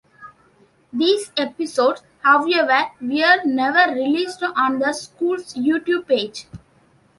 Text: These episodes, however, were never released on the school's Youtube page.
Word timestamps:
These 0.91 1.31
episodes, 1.37 2.01
however, 2.23 2.89
were 3.01 3.43
never 3.45 3.93
released 3.93 4.41
on 4.41 4.79
the 4.79 4.93
school's 4.93 5.53
Youtube 5.53 6.07
page. 6.07 6.47